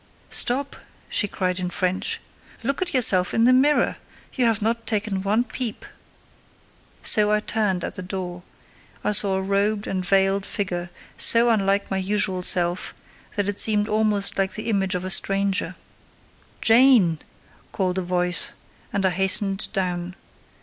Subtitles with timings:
[0.31, 0.77] "Stop!"
[1.09, 2.19] she cried in French.
[2.63, 3.97] "Look at yourself in the mirror:
[4.33, 5.85] you have not taken one peep."
[7.03, 8.41] So I turned at the door:
[9.03, 12.95] I saw a robed and veiled figure, so unlike my usual self
[13.35, 15.75] that it seemed almost the image of a stranger.
[16.61, 17.19] "Jane!"
[17.71, 18.53] called a voice,
[18.91, 20.15] and I hastened down.